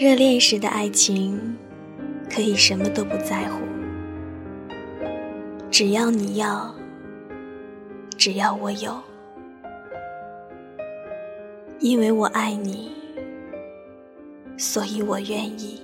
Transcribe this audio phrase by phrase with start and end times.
[0.00, 1.38] 热恋时的爱情，
[2.34, 3.60] 可以什么都不在乎，
[5.70, 6.74] 只要你要，
[8.16, 8.98] 只要我有，
[11.80, 12.92] 因为我爱你，
[14.56, 15.78] 所以我愿意。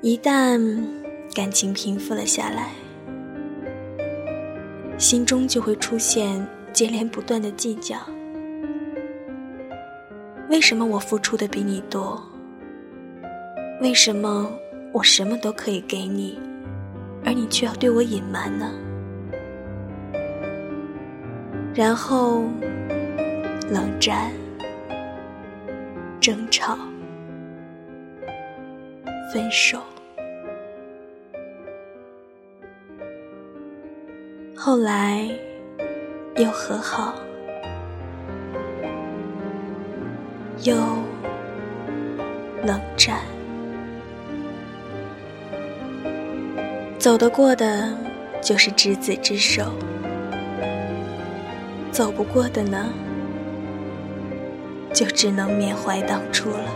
[0.00, 0.82] 一旦
[1.34, 2.70] 感情平复了下来，
[4.96, 7.98] 心中就会出现接连不断的计较。
[10.52, 12.22] 为什么我付出的比你多？
[13.80, 14.52] 为什么
[14.92, 16.38] 我什么都可以给你，
[17.24, 18.70] 而你却要对我隐瞒呢？
[21.74, 22.42] 然后
[23.70, 24.30] 冷战、
[26.20, 26.76] 争吵、
[29.32, 29.78] 分手，
[34.54, 35.26] 后来
[36.36, 37.14] 又和好。
[40.64, 40.76] 又
[42.62, 43.18] 冷战，
[47.00, 47.92] 走得过的
[48.40, 49.72] 就是执子之手，
[51.90, 52.92] 走不过的呢，
[54.94, 56.70] 就只能缅怀当初了。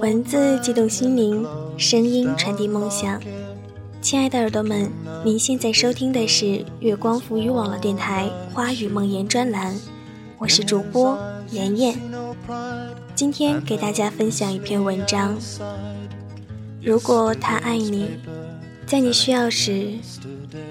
[0.00, 1.46] 文字激动心灵，
[1.76, 3.20] 声音传递梦想。
[4.00, 4.90] 亲爱的耳朵们，
[5.24, 9.74] 您现在收听的是月光浮语网络电台《花语梦言》专栏，
[10.38, 11.18] 我是主播
[11.50, 11.96] 妍妍。
[13.14, 15.36] 今天给大家分享一篇文章。
[16.82, 18.10] 如果他爱你，
[18.86, 19.92] 在你需要时，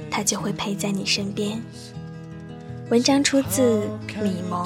[0.09, 1.61] 他就会陪在你身边。
[2.89, 3.81] 文章出自
[4.21, 4.65] 米蒙。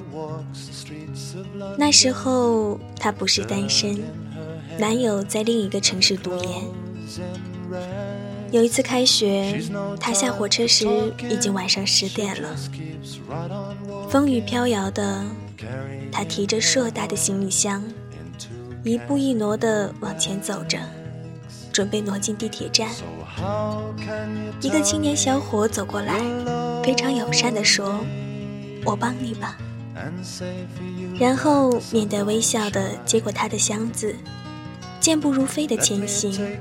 [1.77, 3.99] 那时候她不是单身，
[4.77, 6.63] 男友在另一个城市读研。
[8.51, 9.61] 有一次开学，
[9.99, 10.85] 她下火车时
[11.29, 12.49] 已经晚上十点了，
[14.09, 15.23] 风雨飘摇的，
[16.11, 17.81] 她提着硕大的行李箱，
[18.83, 20.77] 一步一挪地往前走着，
[21.71, 22.89] 准备挪进地铁站。
[24.59, 26.19] 一个青年小伙走过来，
[26.83, 28.01] 非常友善地说
[28.83, 29.57] ：“我帮你吧。”
[31.19, 34.15] 然后面带微笑地接过他的箱子，
[34.99, 36.57] 健步如飞地前行，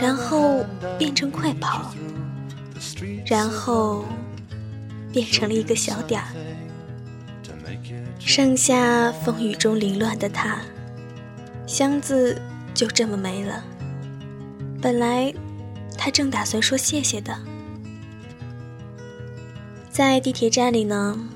[0.00, 0.64] 然后
[0.98, 1.92] 变成快跑，
[3.26, 4.04] 然后
[5.12, 6.28] 变成了一个小点儿，
[8.18, 10.60] 剩下风雨中凌乱的他，
[11.66, 12.40] 箱子
[12.72, 13.64] 就这么没了。
[14.80, 15.34] 本来
[15.98, 17.36] 他正打算说谢谢的，
[19.90, 21.28] 在地铁站里呢。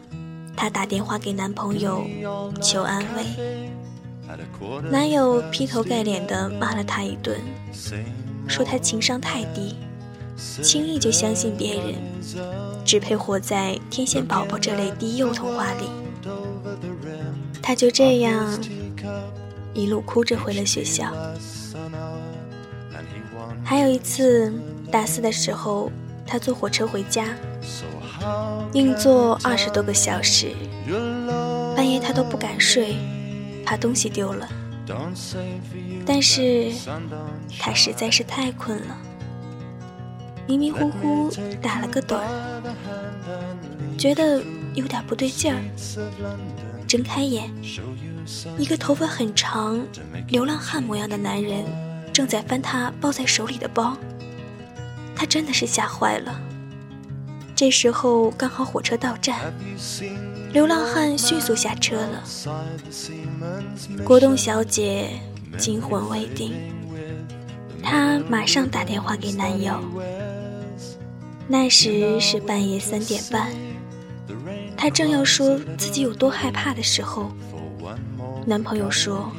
[0.61, 2.07] 她打电话给男朋友
[2.61, 3.25] 求安慰，
[4.91, 7.41] 男友劈头盖脸的骂了她一顿，
[8.47, 9.75] 说她情商太低，
[10.37, 11.95] 轻易就相信别人，
[12.85, 15.89] 只配活在天线宝宝这类低幼童话里。
[17.63, 18.47] 她就这样
[19.73, 21.11] 一路哭着回了学校。
[23.65, 24.53] 还有一次
[24.93, 25.91] 大四的时候，
[26.27, 27.25] 她坐火车回家。
[28.73, 30.53] 硬坐二十多个小时，
[31.77, 32.97] 半夜他都不敢睡，
[33.65, 34.49] 怕东西丢了。
[36.05, 36.73] 但是
[37.59, 38.97] 他实在是太困了，
[40.47, 41.31] 迷迷糊糊
[41.63, 42.21] 打了个盹，
[43.97, 44.43] 觉得
[44.75, 45.61] 有点不对劲儿，
[46.89, 47.49] 睁开眼，
[48.59, 49.81] 一个头发很长、
[50.29, 51.65] 流浪汉模样的男人
[52.13, 53.97] 正在翻他抱在手里的包，
[55.15, 56.41] 他真的是吓坏了。
[57.61, 59.53] 这时候刚好火车到站，
[60.51, 62.25] 流浪汉迅速下车了。
[64.03, 65.11] 果冻小姐
[65.59, 66.55] 惊魂未定，
[67.83, 69.79] 她马上打电话给男友。
[71.47, 73.49] 那时是半夜三点半，
[74.75, 77.31] 她正要说自己有多害怕的时候，
[78.47, 79.31] 男朋友说：“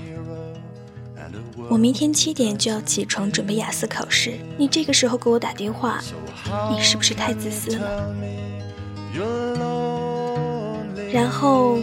[1.71, 6.01] 我明天七点就要起床准备雅思考试，你这个时候给我打电话，
[6.69, 8.13] 你是不是太自私了？”
[11.13, 11.79] 然后，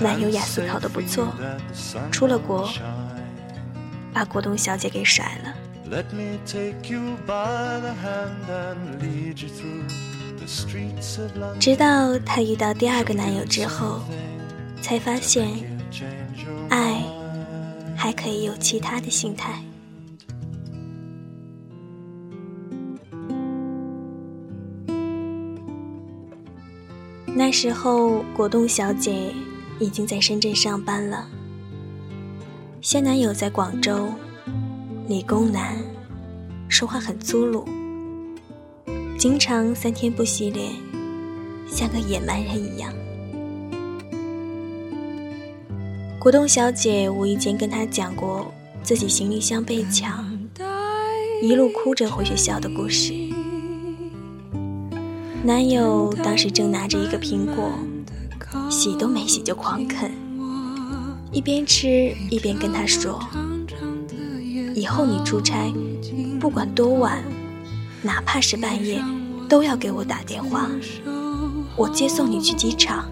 [0.00, 1.32] 男友雅思考得不错，
[2.10, 2.68] 出了国，
[4.12, 5.54] 把国栋小姐给甩了。
[11.60, 14.02] 直到她遇到第二个男友之后，
[14.82, 15.48] 才发现，
[16.68, 16.97] 爱
[18.00, 19.60] 还可以有其他的心态。
[27.26, 29.34] 那时候，果冻小姐
[29.80, 31.28] 已经在深圳上班了，
[32.80, 34.08] 现男友在广州。
[35.08, 35.74] 理工男，
[36.68, 37.66] 说话很粗鲁，
[39.18, 40.70] 经常三天不洗脸，
[41.66, 42.92] 像个野蛮人一样。
[46.20, 50.36] 果冻小姐无意间跟他讲过自己行李箱被抢，
[51.40, 53.14] 一路哭着回学校的故事。
[55.44, 57.70] 男友当时正拿着一个苹果，
[58.68, 60.10] 洗都没洗就狂啃，
[61.30, 63.20] 一边吃一边跟他说。
[64.74, 65.72] 以后你出差，
[66.40, 67.22] 不管多晚，
[68.02, 69.00] 哪怕是半夜，
[69.48, 70.68] 都要给我打电话，
[71.76, 73.08] 我接送你去机场。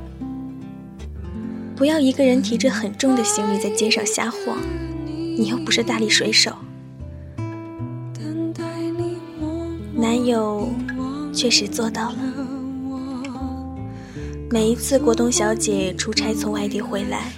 [1.76, 4.56] 不要一个人提着很重的行李在街上瞎晃，
[5.36, 6.50] 你又不是大力水手。
[9.94, 10.70] 男友
[11.34, 12.16] 确实做到了。
[14.50, 17.32] 每一次国栋小姐出差从外地回来，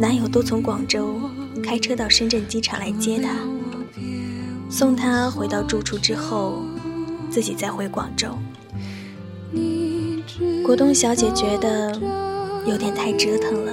[0.00, 1.14] 男友都从广州。
[1.62, 3.30] 开车到深圳机场来接她，
[4.68, 6.62] 送她回到住处之后，
[7.30, 8.36] 自己再回广州。
[10.64, 11.98] 果冻小姐觉得
[12.66, 13.72] 有点太折腾了，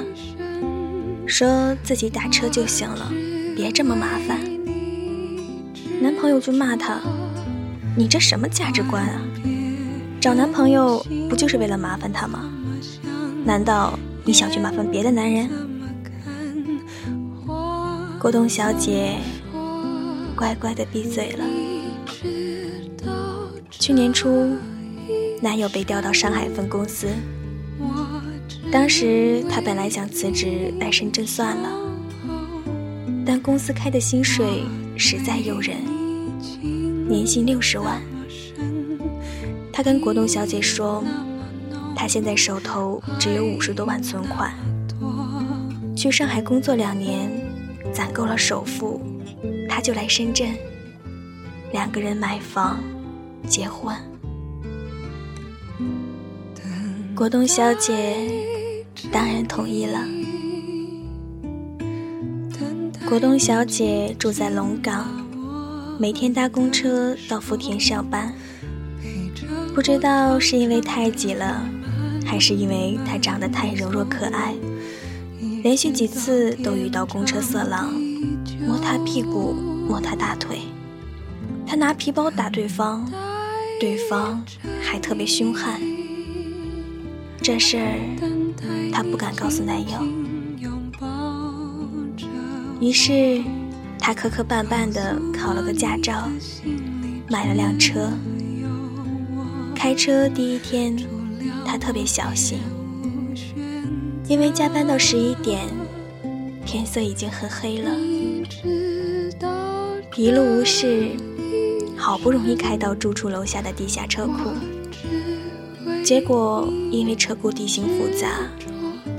[1.25, 3.11] 说自己打车就行了，
[3.55, 4.39] 别这么麻烦。
[6.01, 6.99] 男朋友就骂她
[7.95, 9.21] ：“你这什么价值观啊？
[10.19, 12.51] 找男朋友不就是为了麻烦他吗？
[13.45, 15.49] 难道你想去麻烦别的男人？”
[18.19, 19.17] 果冻小姐
[20.35, 21.45] 乖乖的闭嘴了。
[23.69, 24.55] 去年初，
[25.41, 27.07] 男友被调到上海分公司，
[28.71, 31.69] 当时她本来想辞职来深圳算了，
[33.25, 34.63] 但公司开的薪水
[34.95, 35.75] 实在诱人，
[37.07, 38.01] 年薪六十万。
[39.73, 41.03] 她跟果冻小姐说，
[41.95, 44.53] 她现在手头只有五十多万存款，
[45.95, 47.29] 去上海工作两年。
[47.91, 49.01] 攒够了首付，
[49.67, 50.47] 他就来深圳，
[51.73, 52.79] 两个人买房、
[53.45, 53.93] 结婚。
[57.13, 58.15] 果冻小姐
[59.11, 60.05] 当然同意了。
[63.07, 65.07] 果冻小姐住在龙岗，
[65.99, 68.33] 每天搭公车到福田上班。
[69.73, 71.61] 不知道是因为太挤了，
[72.25, 74.53] 还是因为她长得太柔弱可爱。
[75.63, 77.93] 连续几次都遇到公车色狼，
[78.65, 79.53] 摸她屁股，
[79.87, 80.59] 摸她大腿，
[81.65, 83.09] 她拿皮包打对方，
[83.79, 84.43] 对方
[84.81, 85.79] 还特别凶悍。
[87.41, 87.99] 这事儿
[88.91, 89.99] 她不敢告诉男友，
[92.79, 93.41] 于是
[93.97, 96.29] 她磕磕绊绊的考了个驾照，
[97.29, 98.11] 买了辆车。
[99.73, 100.95] 开车第一天，
[101.65, 102.59] 她特别小心。
[104.27, 105.67] 因为加班到十一点，
[106.65, 107.91] 天色已经很黑了，
[110.15, 111.09] 一路无事，
[111.97, 114.51] 好不容易开到住处楼下的地下车库，
[116.01, 118.29] 结果因为车库地形复杂，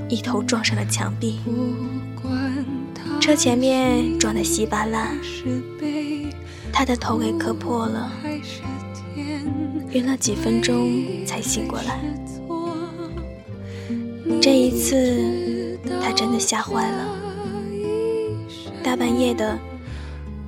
[0.09, 1.39] 一头撞上了墙壁，
[3.19, 5.17] 车前面撞得稀巴烂，
[6.71, 8.11] 他的头给磕破了，
[9.91, 10.91] 晕了几分钟
[11.25, 11.99] 才醒过来。
[14.41, 17.17] 这一次，他真的吓坏了。
[18.83, 19.57] 大半夜的，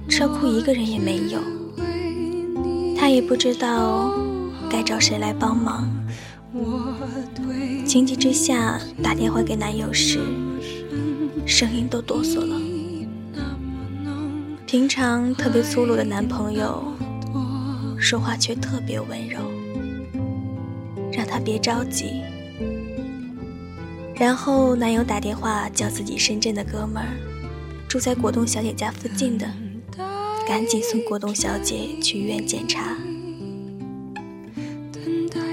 [0.10, 1.40] 车库一个人也没有，
[2.98, 4.14] 他也不知道
[4.70, 5.90] 该找谁来帮忙。
[7.86, 10.20] 情急之下打电话给男友时，
[11.46, 12.60] 声音都哆嗦了。
[14.66, 16.84] 平常特别粗鲁的男朋友，
[17.98, 19.40] 说话却特别温柔，
[21.14, 22.22] 让他别着急。
[24.16, 27.10] 然后男友打电话叫自己深圳的哥们儿，
[27.88, 29.46] 住在果冻小姐家附近的，
[30.48, 32.98] 赶紧送果冻小姐去医院检查。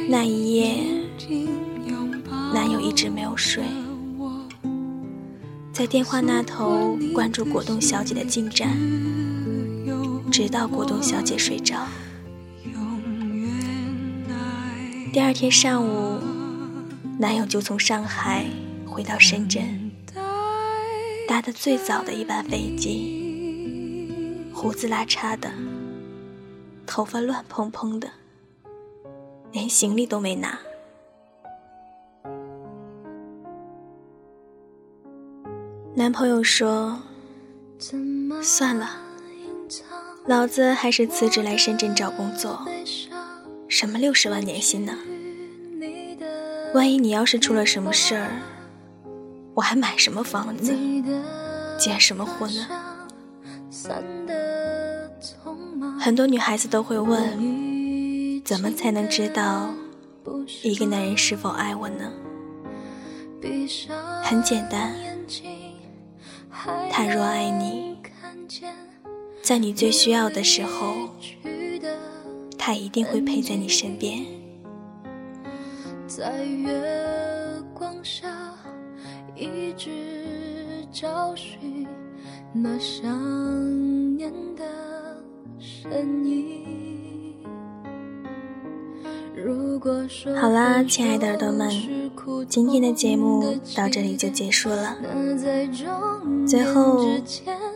[0.09, 0.85] 那一夜，
[2.53, 3.65] 男友一直没有睡，
[5.73, 8.77] 在电话那头关注果冻小姐的进展，
[10.31, 11.87] 直到果冻小姐睡着。
[15.13, 16.19] 第二天上午，
[17.19, 18.47] 男友就从上海
[18.87, 19.91] 回到深圳，
[21.29, 25.51] 搭的最早的一班飞机，胡子拉碴的，
[26.87, 28.09] 头发乱蓬蓬的，
[29.53, 30.59] 连行李都没拿。
[35.95, 36.99] 男朋友说
[38.43, 38.89] ：“算了，
[40.27, 42.67] 老子还是辞职来深圳找工作。”
[43.69, 44.97] 什么六十万年薪呢？
[46.75, 48.41] 万一你要是出了什么事儿，
[49.55, 50.75] 我还买什么房子，
[51.79, 52.67] 结什么婚呢？
[56.01, 57.39] 很多女孩子都会问：
[58.45, 59.73] 怎么才能知道
[60.63, 62.13] 一个男人是否爱我呢？
[64.23, 64.95] 很简单，
[66.91, 67.97] 他若爱你，
[69.43, 71.09] 在你最需要的时候。
[72.65, 74.25] 他一定会陪在你身边，
[76.07, 76.71] 在月
[77.75, 78.29] 光下
[79.35, 81.85] 一直找寻
[82.53, 84.65] 那想念的
[85.59, 86.92] 身影。
[90.41, 91.69] 好啦，亲爱的耳朵们，
[92.49, 94.97] 今天的节目到这里就结束了。
[96.47, 97.05] 最后，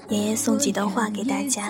[0.08, 1.68] 爷爷送几段话给大家。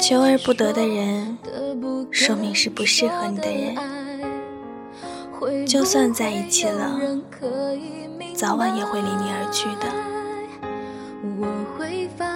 [0.00, 1.38] 求而不得的人，
[2.10, 3.76] 说明是不适合你的人。
[5.66, 6.98] 就算在一起了，
[8.34, 9.86] 早晚也会离你而去的。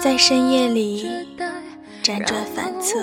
[0.01, 1.07] 在深夜里
[2.03, 2.99] 辗转反侧，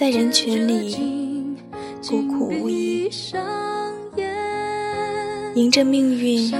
[0.00, 0.96] 在人群里
[2.08, 3.10] 孤苦无依，
[5.54, 6.50] 迎着命运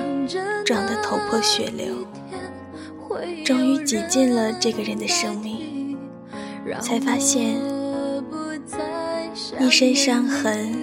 [0.63, 2.07] 撞得头破血流，
[3.43, 5.97] 终于挤进了这个人的生命。
[6.83, 7.59] 才发现，
[9.59, 10.75] 一身伤痕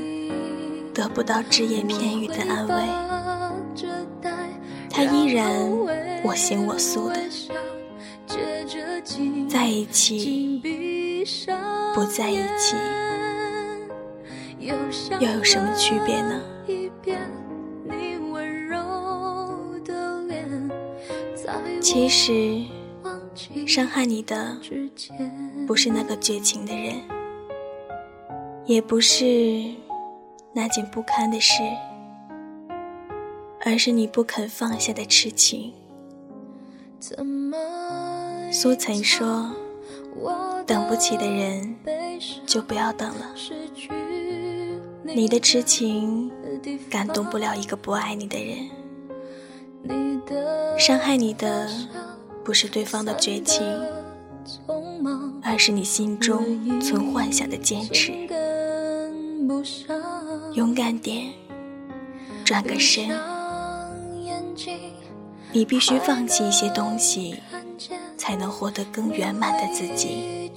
[0.95, 2.73] 得不到只言片语的安慰，
[4.89, 5.47] 他依然
[6.23, 7.17] 我行我素的
[9.47, 10.59] 在一起，
[11.93, 12.75] 不在一起，
[14.59, 14.75] 又
[15.19, 16.41] 有什么区别呢？
[21.81, 22.65] 其实，
[23.65, 24.57] 伤害你的。
[25.65, 26.95] 不是那个绝情的人，
[28.65, 29.25] 也不是
[30.53, 31.61] 那件不堪的事，
[33.65, 35.73] 而是你不肯放下的痴情。
[38.51, 39.51] 苏岑说
[40.65, 41.75] ：“等不起的人，
[42.45, 43.33] 就不要等了。
[45.03, 46.31] 你的痴情
[46.89, 48.69] 感动不了一个不爱你的人，
[50.77, 51.69] 伤害你的
[52.43, 53.65] 不是对方的绝情。”
[55.43, 58.11] 而是你心中存幻想的坚持，
[60.53, 61.27] 勇敢点，
[62.43, 63.09] 转个身。
[65.53, 67.39] 你必须放弃一些东西，
[68.27, 70.51] 才能活得更圆满的自己。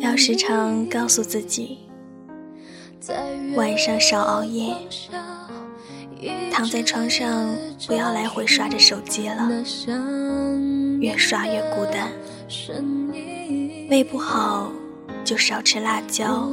[0.00, 1.78] 要时常告诉自己，
[3.54, 4.74] 晚上少熬夜，
[6.50, 9.48] 躺在床上不要来回刷着手机了，
[10.98, 12.10] 越刷越孤单。
[13.88, 14.72] 胃不好
[15.24, 16.50] 就少吃辣椒，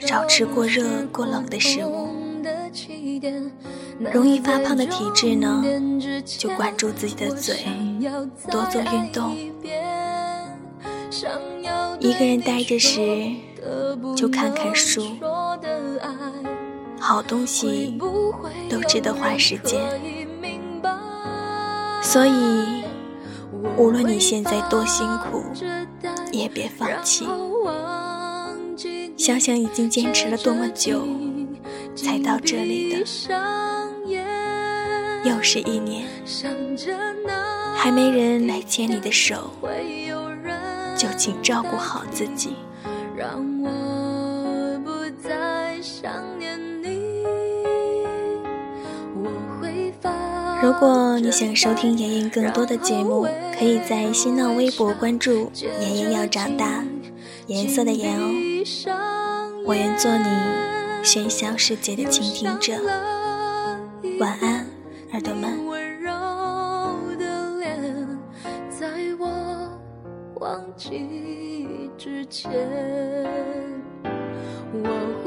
[0.00, 2.08] 少吃过热过冷的食物。
[4.10, 5.62] 容易发胖的体质呢，
[6.24, 7.66] 就管住自己的嘴，
[8.50, 9.36] 多做运动。
[12.00, 13.30] 一个人待着时，
[14.16, 15.02] 就看看书。
[16.98, 17.98] 好东西
[18.68, 19.80] 都值得花时间，
[22.02, 22.82] 所以。
[23.76, 25.40] 无论你现在多辛苦，
[26.32, 27.24] 也别放弃。
[29.16, 31.06] 想想已经坚持了多么久，
[31.94, 33.04] 才到这里的，
[35.24, 36.04] 又是一年，
[37.76, 39.50] 还没人来牵你的手，
[40.96, 42.56] 就请照顾好自己。
[50.60, 53.26] 如果你想收听妍妍更多的节目，
[53.58, 55.50] 可以在新浪微博关注
[55.80, 56.84] “妍妍要长大”，
[57.46, 58.28] 颜色的颜哦。
[59.64, 60.24] 我愿做你
[61.04, 62.74] 喧嚣世界的倾听者。
[64.20, 64.61] 晚安，
[70.52, 72.52] 忘记之前，
[74.74, 75.21] 我。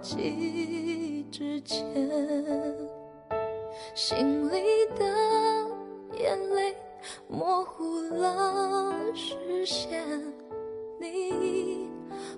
[0.00, 1.84] 记之前
[3.94, 5.04] 心里的
[6.18, 6.76] 眼泪
[7.28, 10.04] 模糊了视线，
[11.00, 11.88] 你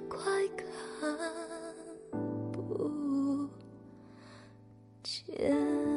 [0.09, 1.19] 快看
[2.51, 3.49] 不
[5.03, 5.90] 见。